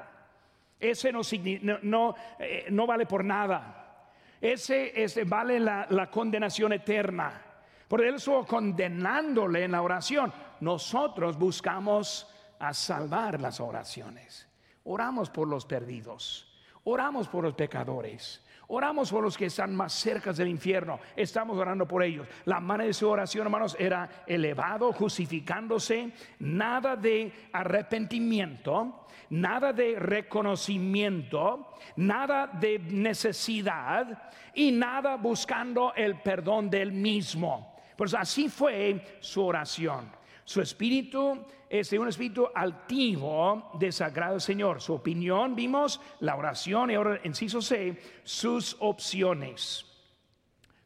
[0.79, 4.05] Ese no, eh, vale por nada.
[4.39, 7.41] Ese, ese vale la, condenación eterna.
[7.89, 10.31] Por eso condenándole en la oración.
[10.59, 12.27] Nosotros buscamos
[12.59, 14.47] a salvar las oraciones.
[14.83, 16.45] Oramos por los perdidos.
[16.83, 18.45] Oramos por los pecadores.
[18.67, 20.99] Oramos por los que están más cerca del infierno.
[21.15, 22.27] Estamos orando por ellos.
[22.45, 26.13] La manera de su oración, hermanos, era elevado, justificándose.
[26.37, 36.91] Nada de arrepentimiento, nada de reconocimiento, nada de necesidad y nada buscando el perdón del
[36.91, 37.78] mismo.
[37.99, 40.09] Pues así fue su oración.
[40.45, 44.81] Su espíritu es de un espíritu altivo, desagrado al Señor.
[44.81, 49.85] Su opinión, vimos la oración y ahora inciso C, sus opciones.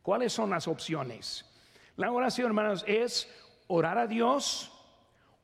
[0.02, 1.46] ¿Cuáles son las opciones?
[1.98, 3.32] La oración, hermanos, es
[3.68, 4.72] orar a Dios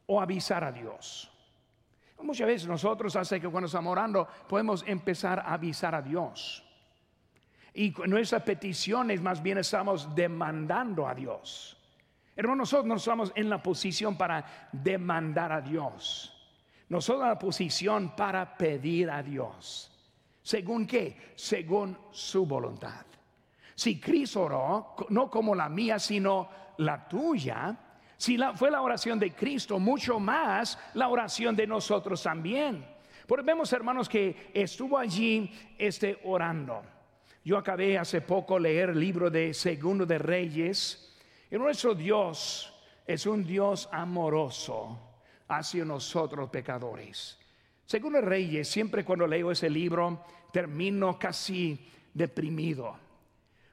[0.07, 1.31] o avisar a Dios.
[2.19, 6.67] Muchas veces nosotros, hace que cuando estamos orando, podemos empezar a avisar a Dios.
[7.79, 11.77] Y nuestras peticiones más bien estamos demandando a Dios.
[12.35, 16.53] Hermanos, nosotros no estamos en la posición para demandar a Dios.
[16.89, 19.97] Nosotros en la posición para pedir a Dios.
[20.41, 21.31] ¿Según qué?
[21.35, 23.05] Según su voluntad.
[23.75, 27.77] Si Cristo oró, no como la mía, sino la tuya,
[28.17, 32.85] si la, fue la oración de Cristo, mucho más la oración de nosotros también.
[33.25, 36.98] Porque vemos, hermanos, que estuvo allí este, orando.
[37.49, 41.17] Yo acabé hace poco leer el libro de Segundo de Reyes
[41.49, 42.71] y nuestro Dios
[43.07, 44.99] es un Dios amoroso
[45.47, 47.39] hacia nosotros pecadores.
[47.87, 52.95] Según el Reyes, siempre cuando leo ese libro termino casi deprimido.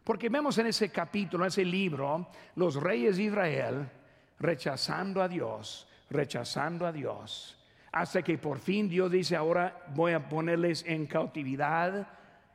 [0.03, 3.91] Porque vemos en ese capítulo, en ese libro, los reyes de Israel
[4.39, 7.63] rechazando a Dios, rechazando a Dios,
[7.93, 12.09] hasta que por fin Dios dice, ahora voy a ponerles en cautividad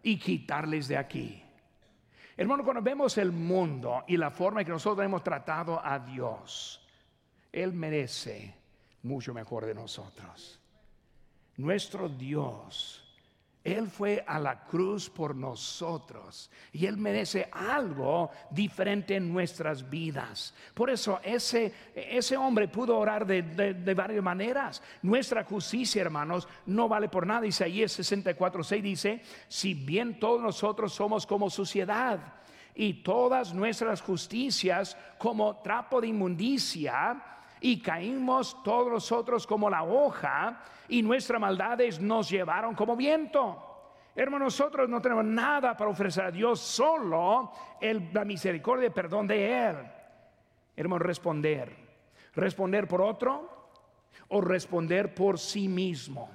[0.03, 1.43] y quitarles de aquí.
[2.37, 6.85] Hermano, cuando vemos el mundo y la forma en que nosotros hemos tratado a Dios,
[7.51, 8.55] Él merece
[9.03, 10.59] mucho mejor de nosotros.
[11.57, 13.00] Nuestro Dios
[13.63, 20.55] él fue a la cruz por nosotros y Él merece algo diferente en nuestras vidas.
[20.73, 24.81] Por eso ese, ese hombre pudo orar de, de, varias maneras.
[25.03, 27.45] Nuestra justicia, hermanos, no vale por nada.
[27.45, 32.19] Isaías 64, 6 dice, si bien todos nosotros somos como suciedad
[32.73, 37.21] y todas nuestras justicias como trapo de inmundicia,
[37.61, 43.67] y caímos todos nosotros como la hoja y nuestras maldades nos llevaron como viento.
[44.15, 49.69] Hermano, nosotros no tenemos nada para ofrecer a Dios, solo la misericordia y perdón de
[49.69, 49.77] Él.
[50.75, 51.73] Hermano, responder.
[52.33, 53.69] Responder por otro
[54.29, 56.29] o responder por sí mismo.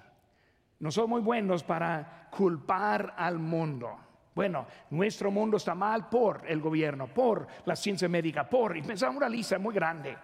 [0.78, 3.96] No somos muy buenos para culpar al mundo.
[4.34, 9.16] Bueno, nuestro mundo está mal por el gobierno, por la ciencia médica, por, y pensamos
[9.16, 10.16] una lista muy grande.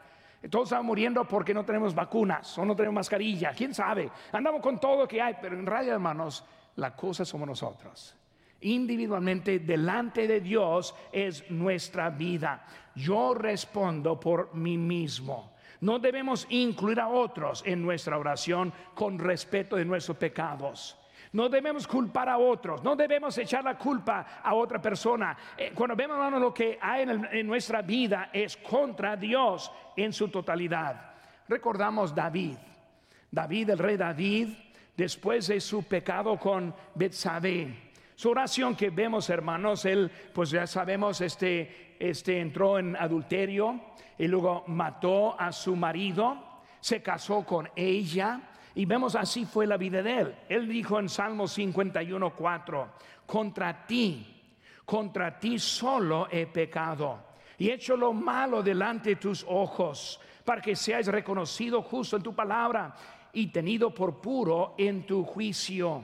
[0.51, 4.11] Todos están muriendo porque no tenemos vacunas o no tenemos mascarilla, quién sabe.
[4.33, 6.45] Andamos con todo lo que hay, pero en realidad, hermanos,
[6.77, 8.17] la cosa somos nosotros.
[8.63, 12.65] Individualmente, delante de Dios es nuestra vida.
[12.95, 15.53] Yo respondo por mí mismo.
[15.81, 20.97] No debemos incluir a otros en nuestra oración con respeto de nuestros pecados.
[21.33, 25.37] No debemos culpar a otros, no debemos echar la culpa a otra persona.
[25.57, 31.15] Eh, cuando vemos lo que hay en, nuestra vida es contra Dios en su totalidad.
[31.49, 32.57] Recordamos David,
[33.31, 34.49] David, el rey David,
[34.95, 37.93] después de su pecado con Betsabé.
[38.15, 43.81] Su oración que vemos, hermanos, él, pues ya sabemos, este, este entró en adulterio
[44.19, 49.77] y luego mató a su marido, se casó con ella y vemos así fue la
[49.77, 50.35] vida de él.
[50.49, 52.91] Él dijo en Salmo 51, 4,
[53.27, 54.43] contra ti,
[54.85, 57.33] contra ti solo he pecado
[57.63, 62.35] y hecho lo malo delante de tus ojos, para que seas reconocido justo en tu
[62.35, 62.93] palabra
[63.33, 66.03] y tenido por puro en tu juicio.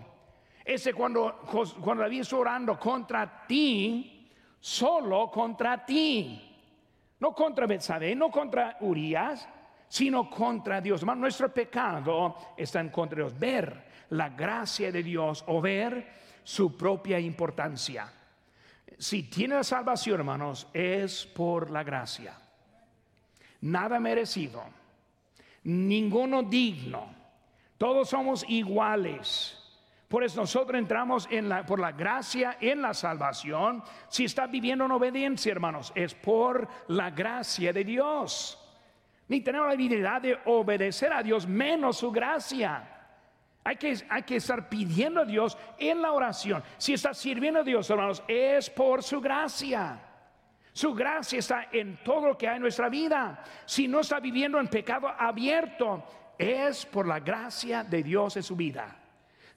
[0.65, 1.41] Ese cuando,
[1.81, 6.45] cuando David orando contra ti, solo contra ti.
[7.19, 9.49] No contra Betsabé, no contra Urias,
[9.89, 11.05] sino contra Dios.
[11.05, 13.39] nuestro pecado está en contra de Dios.
[13.39, 18.13] Ver la gracia de Dios o ver su propia importancia.
[18.99, 22.35] Si tiene la salvación, hermanos, es por la gracia.
[23.61, 24.63] Nada merecido,
[25.65, 27.15] ninguno digno.
[27.77, 29.55] Todos somos iguales.
[30.09, 33.83] Por eso nosotros entramos en la, por la gracia en la salvación.
[34.09, 38.58] Si está viviendo en obediencia, hermanos, es por la gracia de Dios
[39.29, 42.97] ni tenemos la habilidad de obedecer a Dios, menos su gracia.
[43.63, 46.63] Hay que, hay que estar pidiendo a Dios en la oración.
[46.79, 50.01] Si está sirviendo a Dios, hermanos, es por su gracia.
[50.73, 53.45] Su gracia está en todo lo que hay en nuestra vida.
[53.67, 56.05] Si no está viviendo en pecado abierto,
[56.39, 58.97] es por la gracia de Dios en su vida.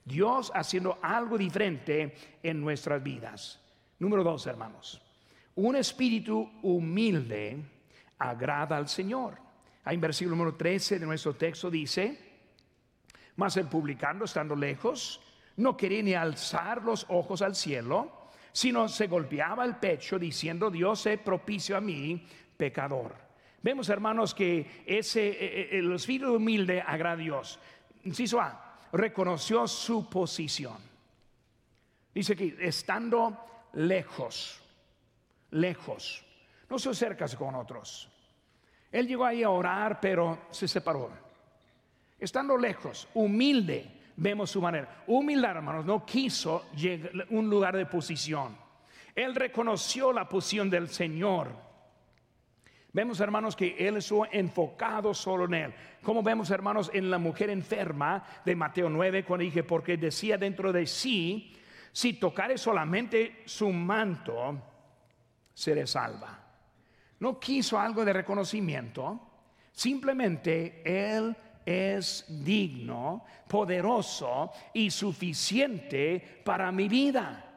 [0.03, 3.61] Dios haciendo algo diferente en nuestras vidas.
[3.99, 5.01] Número dos, hermanos.
[5.55, 7.63] Un espíritu humilde
[8.17, 9.50] agrada al Señor.
[9.83, 12.17] Ahí en versículo número 13 de nuestro texto dice,
[13.35, 15.21] mas el publicano estando lejos,
[15.57, 21.01] no quería ni alzar los ojos al cielo, sino se golpeaba el pecho diciendo, Dios
[21.01, 23.15] se propicio a mí, pecador.
[23.63, 27.59] Vemos, hermanos, que ese, el espíritu humilde agrada a Dios.
[28.03, 30.77] Inciso A, reconoció su posición.
[32.13, 34.61] Dice que estando lejos,
[35.51, 36.25] lejos,
[36.69, 38.09] no se acercas con otros.
[38.91, 41.09] Él llegó ahí a orar, pero se separó.
[42.19, 45.03] Estando lejos, humilde, vemos su manera.
[45.07, 48.57] Humildad, hermanos, no quiso llegar un lugar de posición.
[49.15, 51.49] Él reconoció la posición del Señor.
[52.93, 55.73] Vemos, hermanos, que Él estuvo enfocado solo en Él.
[56.03, 60.73] Como vemos, hermanos, en la mujer enferma de Mateo 9, cuando dije, porque decía dentro
[60.73, 61.55] de sí,
[61.93, 64.61] si tocare solamente su manto,
[65.53, 66.40] seré salva
[67.21, 69.19] no quiso algo de reconocimiento,
[69.71, 77.47] simplemente Él es digno, poderoso y suficiente para mi vida.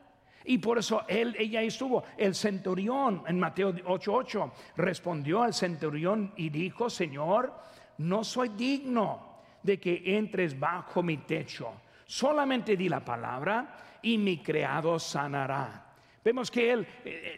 [0.45, 2.05] Y por eso él, ella estuvo.
[2.19, 7.55] El centurión en Mateo 8:8 respondió al centurión y dijo, Señor,
[7.99, 11.73] no soy digno de que entres bajo mi techo.
[12.05, 15.84] Solamente di la palabra y mi creado sanará.
[16.25, 16.87] Vemos que él,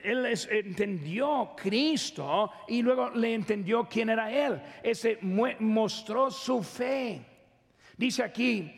[0.04, 4.62] él entendió Cristo y luego le entendió quién era él.
[4.80, 7.20] Ese mostró su fe.
[7.96, 8.72] Dice aquí,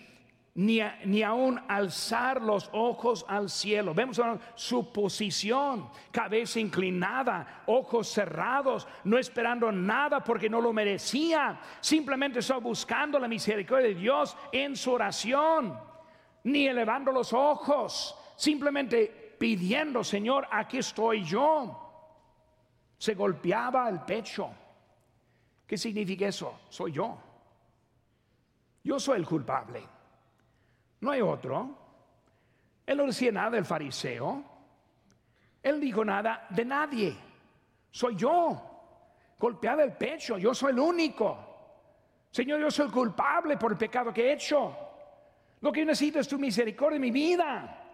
[0.54, 3.92] ni, ni aún alzar los ojos al cielo.
[3.92, 4.18] Vemos
[4.54, 11.60] su posición, cabeza inclinada, ojos cerrados, no esperando nada porque no lo merecía.
[11.82, 15.78] Simplemente estaba buscando la misericordia de Dios en su oración,
[16.44, 18.16] ni elevando los ojos.
[18.36, 21.84] Simplemente pidiendo, Señor, aquí estoy yo.
[22.98, 24.50] Se golpeaba el pecho.
[25.66, 26.60] ¿Qué significa eso?
[26.68, 27.16] Soy yo.
[28.82, 29.82] Yo soy el culpable.
[31.00, 31.76] No hay otro.
[32.86, 34.42] Él no decía nada del fariseo.
[35.62, 37.16] Él dijo nada de nadie.
[37.90, 38.62] Soy yo.
[39.38, 40.38] Golpeaba el pecho.
[40.38, 41.48] Yo soy el único.
[42.30, 44.74] Señor, yo soy el culpable por el pecado que he hecho.
[45.60, 47.87] Lo que yo necesito es tu misericordia en mi vida.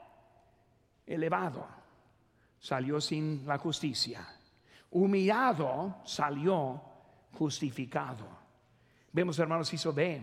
[1.06, 1.66] Elevado,
[2.58, 4.26] salió sin la justicia.
[4.90, 6.80] Humillado, salió
[7.32, 8.26] justificado.
[9.12, 10.22] Vemos, hermanos, hizo B,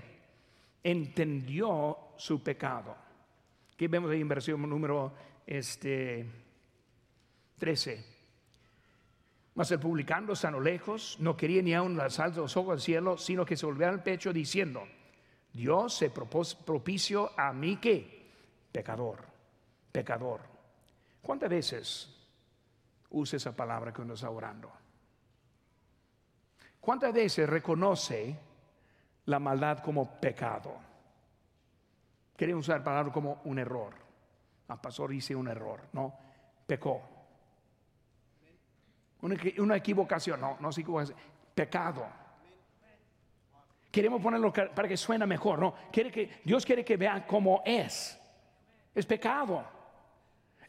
[0.83, 2.95] entendió su pecado.
[3.73, 5.13] Aquí vemos ahí en versión número
[5.45, 6.25] este,
[7.57, 8.05] 13.
[9.55, 13.45] Mas el publicano estando lejos, no quería ni aun alzar los ojos al cielo, sino
[13.45, 14.83] que se volvió al pecho diciendo,
[15.51, 18.31] Dios se propicio a mí que
[18.71, 19.19] pecador,
[19.91, 20.50] pecador.
[21.21, 22.09] ¿Cuántas veces
[23.11, 24.71] usa esa palabra cuando está orando?
[26.79, 28.35] ¿Cuántas veces reconoce
[29.25, 30.79] la maldad como pecado?
[32.35, 33.93] Queremos usar la palabra como un error.
[34.67, 36.17] El pastor dice un error, no,
[36.65, 37.01] pecó.
[39.21, 40.83] Una, equivocación, no, no se
[41.53, 42.07] pecado.
[43.91, 45.75] Queremos ponerlo para que suene mejor, no.
[45.91, 48.17] Quiere que, Dios quiere que vea cómo es.
[48.95, 49.80] Es pecado.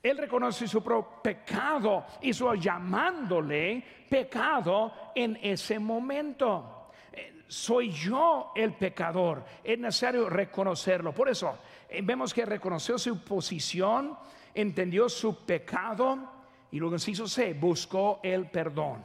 [0.02, 6.90] Él reconoce su propio pecado y su llamándole pecado en ese momento.
[7.12, 9.44] Eh, soy yo el pecador.
[9.62, 11.14] Es necesario reconocerlo.
[11.14, 11.56] Por eso
[11.88, 14.18] eh, vemos que reconoció su posición,
[14.52, 16.32] entendió su pecado
[16.72, 19.04] y luego hizo C, buscó el perdón.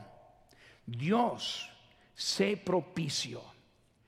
[0.84, 1.70] Dios,
[2.16, 3.44] sé propicio.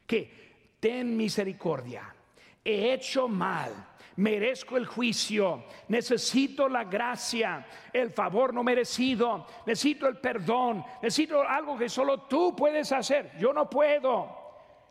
[0.07, 2.15] Que ten misericordia.
[2.63, 3.71] He hecho mal.
[4.17, 11.77] Merezco el juicio, necesito la gracia, el favor no merecido, necesito el perdón, necesito algo
[11.77, 13.31] que solo tú puedes hacer.
[13.37, 14.37] Yo no puedo.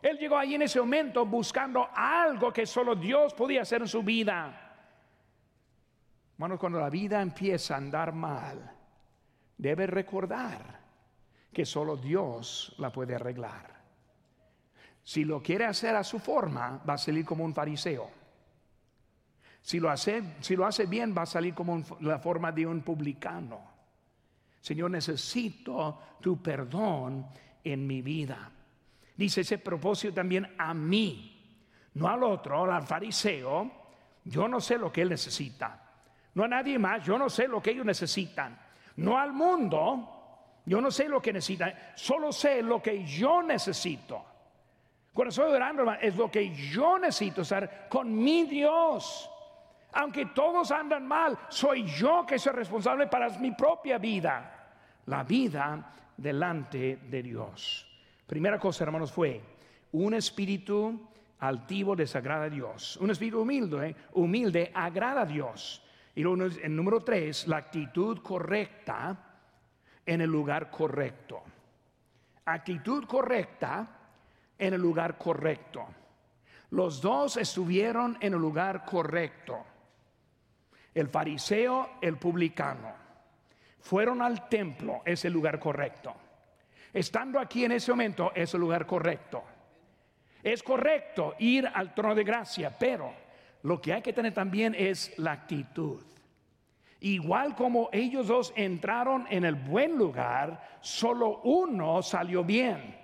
[0.01, 4.01] Él llegó ahí en ese momento buscando algo que solo Dios podía hacer en su
[4.01, 4.69] vida.
[6.37, 8.71] Bueno, cuando la vida empieza a andar mal,
[9.57, 10.79] debe recordar
[11.51, 13.79] que solo Dios la puede arreglar.
[15.03, 18.18] Si lo quiere hacer a su forma, va a salir como un fariseo.
[19.61, 22.81] Si lo hace, si lo hace bien, va a salir como la forma de un
[22.81, 23.61] publicano.
[24.61, 27.27] Señor, necesito tu perdón
[27.63, 28.51] en mi vida.
[29.15, 31.59] Dice ese propósito también a mí,
[31.95, 33.71] no al otro, al fariseo.
[34.23, 35.89] Yo no sé lo que él necesita
[36.33, 38.57] no a nadie más, yo no sé lo que ellos necesitan,
[38.97, 44.23] no al mundo, yo no sé lo que necesitan, solo sé lo que yo necesito.
[45.13, 49.29] Cuando estoy orando, es lo que yo necesito, estar con mi Dios.
[49.93, 54.71] Aunque todos andan mal, soy yo que soy responsable para mi propia vida,
[55.05, 57.87] la vida delante de Dios.
[58.27, 59.41] Primera cosa, hermanos, fue
[59.93, 61.09] un espíritu
[61.39, 62.97] altivo desagrada a Dios.
[62.97, 65.81] Un espíritu humilde, humilde agrada a Dios.
[66.15, 69.17] Y luego en número tres, la actitud correcta
[70.05, 71.41] en el lugar correcto.
[72.45, 73.87] Actitud correcta
[74.57, 75.87] en el lugar correcto.
[76.71, 79.65] Los dos estuvieron en el lugar correcto.
[80.93, 82.93] El fariseo, el publicano.
[83.79, 86.13] Fueron al templo, es el lugar correcto.
[86.93, 89.43] Estando aquí en ese momento, es el lugar correcto.
[90.41, 93.13] Es correcto ir al trono de gracia, pero
[93.63, 96.01] lo que hay que tener también es la actitud.
[97.01, 102.97] Igual como ellos dos entraron en el buen lugar, solo uno salió bien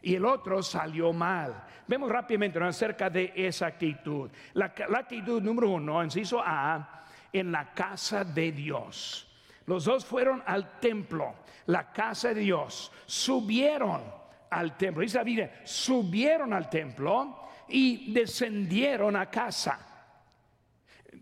[0.00, 1.64] y el otro salió mal.
[1.86, 4.30] Vemos rápidamente acerca de esa actitud.
[4.54, 9.28] La, actitud número uno, inciso A, en la casa de Dios.
[9.66, 11.34] Los dos fueron al templo,
[11.66, 14.02] la casa de Dios, subieron
[14.50, 15.02] al templo.
[15.02, 19.92] Dice Biblia, subieron al templo y descendieron a casa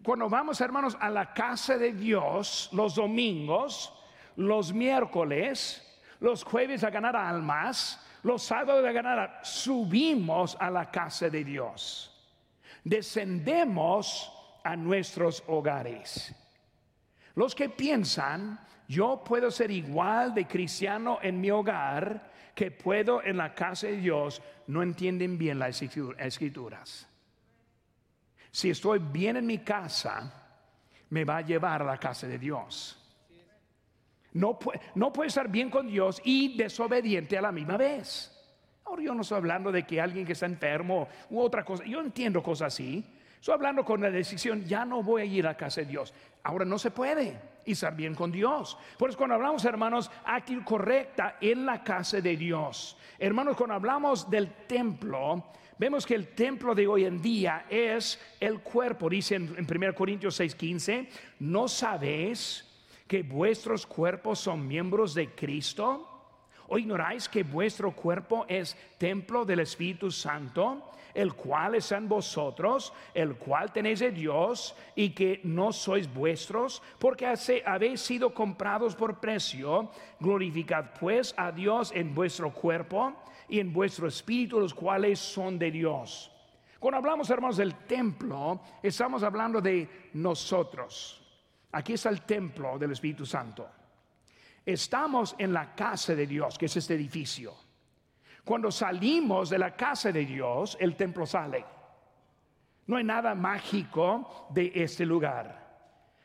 [0.02, 3.92] cuando vamos, hermanos, a la casa de Dios los domingos,
[4.36, 5.86] los miércoles,
[6.20, 12.06] los jueves a ganar almas, los sábados a ganar, subimos a la casa de Dios.
[12.82, 14.32] Descendemos
[14.64, 16.34] a nuestros hogares.
[17.34, 18.58] Los que piensan,
[18.88, 23.96] yo puedo ser igual de cristiano en mi hogar que puedo en la casa de
[23.96, 27.08] Dios, no entienden bien las escrituras.
[28.50, 30.32] Si estoy bien en mi casa,
[31.10, 32.96] me va a llevar a la casa de Dios.
[34.32, 38.36] No, puede, no puede estar bien con Dios y desobediente a la misma vez.
[38.84, 41.84] Ahora yo no estoy hablando de que alguien que está enfermo u otra cosa.
[41.84, 43.04] Yo entiendo cosas así.
[43.40, 46.12] Estoy hablando con la decisión, ya no voy a ir a casa de Dios.
[46.42, 48.76] Ahora no se puede y estar bien con Dios.
[48.98, 52.98] Por eso cuando hablamos, hermanos, actitud correcta en la casa de Dios.
[53.18, 58.60] Hermanos, cuando hablamos del templo, Vemos que el templo de hoy en día es el
[58.60, 59.08] cuerpo.
[59.08, 62.68] Dice en, 1 Corintios 6:15, ¿no sabéis
[63.08, 66.09] que vuestros cuerpos son miembros de Cristo?
[66.70, 72.92] ¿O ignoráis que vuestro cuerpo es templo del Espíritu Santo, el cual es en vosotros,
[73.12, 77.26] el cual tenéis de Dios, y que no sois vuestros, porque
[77.66, 79.90] habéis sido comprados por precio?
[80.20, 83.14] Glorificad pues a Dios en vuestro cuerpo
[83.48, 86.30] y en vuestro espíritu, los cuales son de Dios.
[86.78, 91.20] Cuando hablamos, hermanos, del templo, estamos hablando de nosotros.
[91.72, 93.68] Aquí está el templo del Espíritu Santo.
[94.64, 97.54] Estamos en la casa de Dios, que es este edificio.
[98.44, 101.64] Cuando salimos de la casa de Dios, el templo sale.
[102.86, 105.60] No hay nada mágico de este lugar.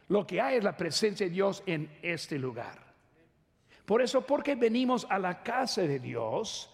[0.07, 2.79] Lo que hay es la presencia de Dios en este lugar.
[3.85, 6.71] Por eso, porque venimos a la casa de Dios,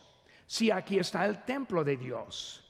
[0.47, 2.63] si aquí está el templo de Dios?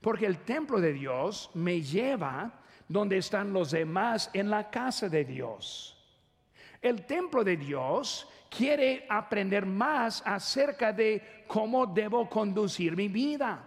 [0.00, 5.24] Porque el templo de Dios me lleva donde están los demás en la casa de
[5.24, 5.93] Dios.
[6.84, 13.58] El templo de Dios quiere aprender más acerca de cómo debo conducir mi vida.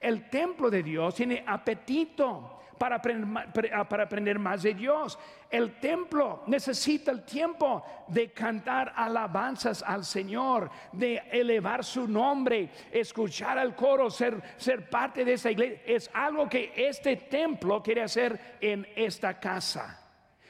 [0.00, 3.52] El templo de Dios tiene apetito para aprender,
[3.88, 5.16] para aprender, más de Dios.
[5.48, 13.58] El templo necesita el tiempo de cantar alabanzas al Señor, de elevar su nombre, escuchar
[13.58, 15.82] al coro, ser, ser parte de esa iglesia.
[15.86, 20.02] Es algo que este templo quiere hacer en esta casa.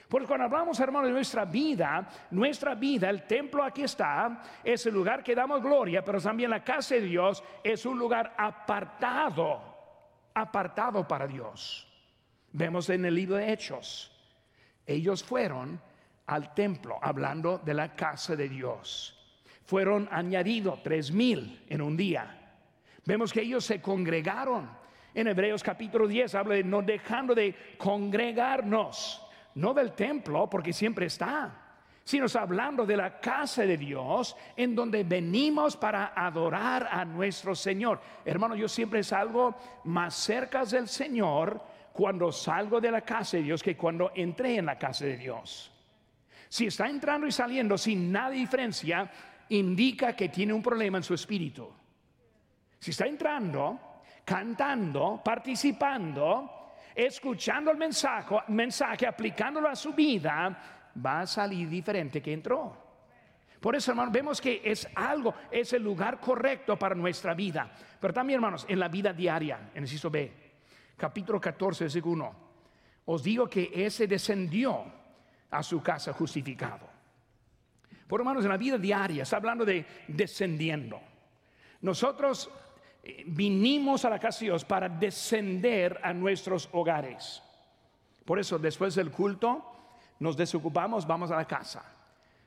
[0.08, 4.94] Porque cuando hablamos, hermano, de nuestra vida, nuestra vida, el templo aquí está, es el
[4.94, 9.60] lugar que damos gloria, pero también la casa de Dios es un lugar apartado,
[10.32, 11.88] apartado para Dios.
[12.52, 14.12] Vemos en el libro de Hechos,
[14.86, 15.80] ellos fueron
[16.26, 19.12] al templo hablando de la casa de Dios.
[19.64, 22.54] Fueron añadidos tres mil en un día.
[23.04, 24.70] Vemos que ellos se congregaron.
[25.12, 29.25] En Hebreos capítulo 10 habla de no dejando de congregarnos
[29.56, 31.66] no del templo, porque siempre está,
[32.04, 38.00] sino hablando de la casa de Dios, en donde venimos para adorar a nuestro Señor.
[38.24, 41.60] Hermano, yo siempre salgo más cerca del Señor
[41.92, 45.72] cuando salgo de la casa de Dios que cuando entré en la casa de Dios.
[46.48, 49.10] Si está entrando y saliendo sin nada de diferencia,
[49.48, 51.68] indica que tiene un problema en su espíritu.
[52.78, 53.80] Si está entrando,
[54.24, 56.65] cantando, participando,
[56.96, 62.84] escuchando el mensaje, mensaje, aplicándolo a su vida, va a salir diferente que entró.
[63.60, 67.70] Por eso, hermanos, vemos que es algo, es el lugar correcto para nuestra vida.
[68.00, 70.32] Pero también, hermanos, en la vida diaria, en el inciso B,
[70.96, 72.36] capítulo 14, versículo 1,
[73.06, 74.84] os digo que ese descendió
[75.50, 76.88] a su casa justificado.
[78.06, 81.00] Por hermanos, en la vida diaria, está hablando de descendiendo.
[81.80, 82.50] Nosotros
[83.26, 87.42] vinimos a la casa de Dios para descender a nuestros hogares.
[88.24, 89.64] Por eso, después del culto,
[90.20, 91.84] nos desocupamos, vamos a la casa.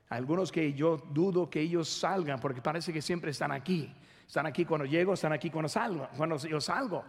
[0.10, 3.94] Algunos que yo dudo que ellos salgan, porque parece que siempre están aquí.
[4.28, 7.04] Están aquí cuando llego, están aquí cuando salgo, cuando yo salgo.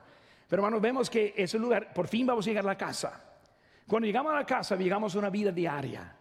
[0.49, 3.39] Pero hermanos, vemos que ese lugar, por fin vamos a llegar a la casa.
[3.87, 6.17] Cuando llegamos a la casa, llegamos a una vida diaria.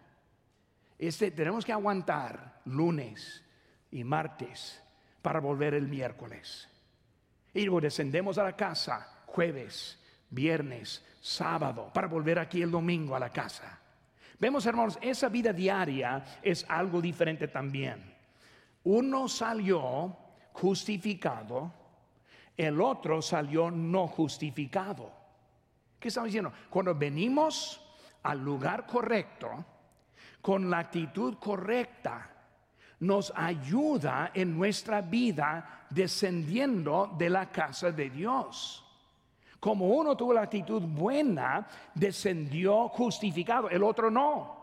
[0.98, 3.44] Este, tenemos que aguantar lunes
[3.92, 4.82] y martes
[5.22, 6.68] para volver el miércoles.
[7.54, 9.98] Y descendemos a la casa jueves,
[10.30, 13.80] viernes, sábado, para volver aquí el domingo a la casa.
[14.40, 18.16] Vemos, hermanos, esa vida diaria es algo diferente también.
[18.84, 20.16] Uno salió
[20.54, 21.74] justificado,
[22.56, 25.12] el otro salió no justificado.
[26.00, 26.54] ¿Qué estamos diciendo?
[26.70, 27.82] Cuando venimos
[28.24, 29.66] al lugar correcto,
[30.42, 32.30] con la actitud correcta,
[33.00, 38.86] nos ayuda en nuestra vida descendiendo de la casa de Dios.
[39.60, 44.58] Como uno tuvo la actitud buena, descendió justificado, el otro no.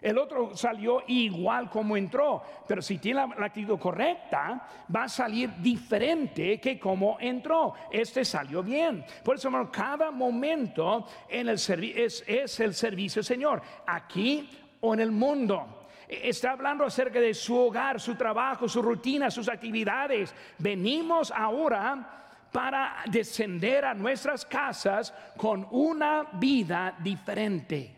[0.00, 5.50] El otro salió igual como entró, pero si tiene la, actitud correcta, va a salir
[5.56, 7.74] diferente que como entró.
[7.90, 9.04] Este salió bien.
[9.22, 14.48] Por eso, hermano, cada momento en el es, es el servicio Señor, aquí
[14.80, 15.79] o en el mundo
[16.10, 20.34] está hablando acerca de su hogar, su trabajo, su rutina, sus actividades.
[20.58, 27.96] Venimos ahora para descender a nuestras casas con una vida diferente.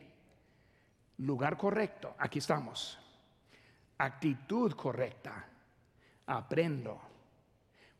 [1.18, 2.98] Lugar correcto, aquí estamos.
[3.96, 5.46] Actitud correcta,
[6.26, 7.00] aprendo.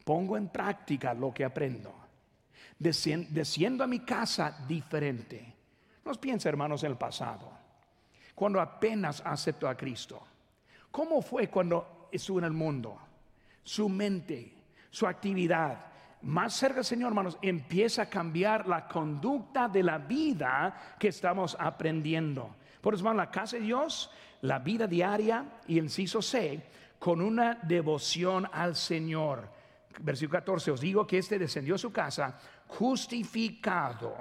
[0.05, 1.95] Pongo en práctica lo que aprendo.
[2.79, 5.55] Desciendo a mi casa diferente.
[6.05, 7.62] Nos piensa, hermanos, en el pasado
[8.35, 10.23] cuando apenas aceptó a Cristo?
[10.91, 12.99] ¿Cómo fue cuando estuvo en el mundo?
[13.63, 14.53] Su mente,
[14.91, 21.09] su actividad, más cerca Señor, hermanos, empieza a cambiar la conducta de la vida que
[21.09, 22.55] estamos aprendiendo.
[22.81, 24.11] Por eso, hermanos, la casa de Dios,
[24.43, 26.63] la vida diaria y inciso C,
[26.99, 29.49] con una devoción al Señor.
[30.01, 34.15] Versículo 14, os digo que este descendió a su casa justificado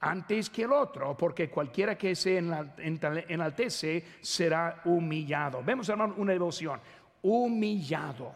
[0.00, 5.62] antes que el otro, porque cualquiera que se enaltece será humillado.
[5.62, 6.80] Vemos, hermano, una devoción.
[7.22, 8.34] Humillado.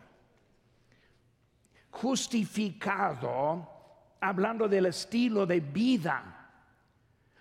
[1.90, 3.68] Justificado,
[4.20, 6.50] hablando del estilo de vida.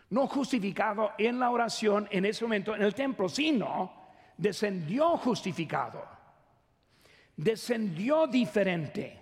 [0.09, 3.91] No justificado en la oración en ese momento en el templo, sino
[4.38, 6.13] descendió justificado
[7.36, 9.19] descendió diferente.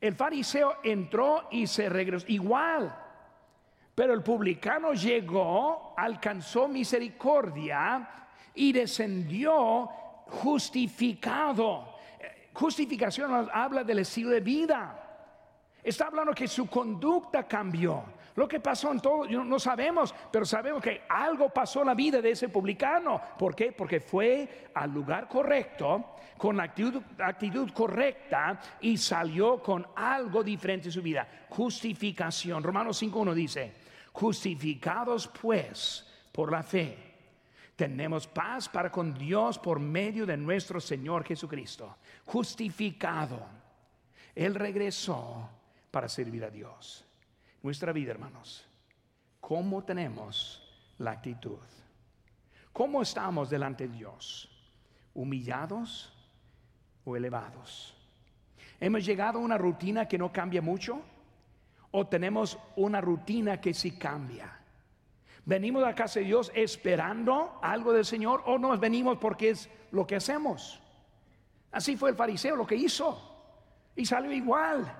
[0.00, 2.94] El fariseo entró y se regresó igual.
[3.94, 8.08] Pero el publicano llegó, alcanzó misericordia
[8.54, 9.86] y descendió
[10.26, 11.96] justificado.
[12.54, 14.98] Justificación habla del estilo de vida.
[15.82, 18.04] Está hablando que su conducta cambió.
[18.34, 22.22] Lo que pasó en todo, no sabemos, pero sabemos que algo pasó en la vida
[22.22, 23.20] de ese publicano.
[23.38, 23.72] ¿Por qué?
[23.72, 30.88] Porque fue al lugar correcto, con la actitud, actitud correcta y salió con algo diferente
[30.88, 31.28] en su vida.
[31.50, 32.62] Justificación.
[32.62, 33.81] Romanos 5.1 dice,
[34.12, 37.12] justificados pues por la fe,
[37.76, 41.96] tenemos paz para con Dios por medio de nuestro Señor Jesucristo.
[42.26, 43.44] Justificado.
[44.34, 45.48] Él regresó
[45.90, 47.04] para servir a Dios
[47.62, 48.66] nuestra vida, hermanos.
[49.40, 50.62] ¿Cómo tenemos
[50.98, 51.58] la actitud?
[52.72, 54.48] ¿Cómo estamos delante de Dios?
[55.14, 56.12] ¿Humillados
[57.04, 57.94] o elevados?
[58.80, 61.02] ¿Hemos llegado a una rutina que no cambia mucho?
[61.92, 64.58] ¿O tenemos una rutina que sí cambia?
[65.44, 70.06] ¿Venimos a casa de Dios esperando algo del Señor o nos venimos porque es lo
[70.06, 70.80] que hacemos?
[71.72, 73.32] Así fue el fariseo lo que hizo
[73.96, 74.90] y salió igual.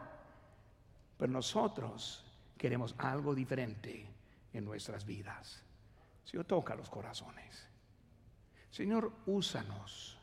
[1.16, 2.24] Pero nosotros
[2.59, 4.07] queremos algo diferente
[4.53, 5.62] en nuestras vidas.
[6.24, 7.68] Señor, toca los corazones.
[8.70, 10.18] Señor, úsanos.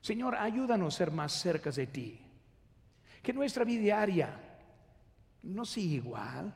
[0.00, 2.20] Señor, ayúdanos a ser más cerca de ti.
[3.22, 4.49] Que nuestra vida diaria
[5.42, 6.54] no siga igual,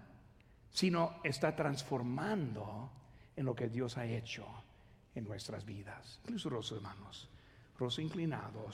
[0.70, 2.91] sino está transformando
[3.37, 4.47] en lo que Dios ha hecho
[5.14, 6.20] en nuestras vidas.
[6.24, 7.28] Incluso los hermanos,
[7.78, 8.72] los inclinados.